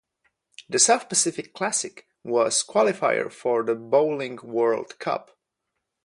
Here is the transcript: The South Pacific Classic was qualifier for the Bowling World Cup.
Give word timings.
The 0.67 0.79
South 0.79 1.07
Pacific 1.09 1.53
Classic 1.53 2.07
was 2.23 2.63
qualifier 2.63 3.31
for 3.31 3.61
the 3.61 3.75
Bowling 3.75 4.39
World 4.41 4.97
Cup. 4.97 5.37